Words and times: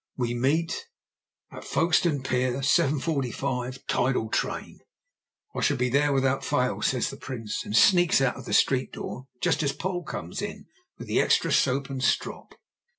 "We 0.17 0.33
meet?" 0.33 0.87
"At 1.51 1.63
Folkestone 1.63 2.23
pier, 2.23 2.53
7.45, 2.53 3.85
tidal 3.87 4.29
train." 4.29 4.79
"I 5.55 5.61
shall 5.61 5.77
be 5.77 5.89
there 5.89 6.11
without 6.11 6.43
fail," 6.43 6.81
says 6.81 7.11
the 7.11 7.17
Prince, 7.17 7.63
and 7.63 7.77
sneaks 7.77 8.19
out 8.19 8.35
of 8.35 8.45
the 8.45 8.51
street 8.53 8.91
door 8.93 9.27
just 9.41 9.61
as 9.61 9.73
Poll 9.73 10.01
comes 10.03 10.41
in 10.41 10.65
with 10.97 11.07
the 11.07 11.21
extra 11.21 11.51
soap 11.51 11.91
and 11.91 12.01
strop. 12.03 12.55